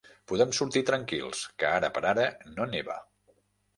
Podem 0.29 0.53
sortir 0.59 0.81
tranquils, 0.87 1.43
que 1.59 1.69
ara 1.73 1.91
per 1.99 2.05
ara 2.15 2.27
no 2.57 2.71
neva. 2.75 2.97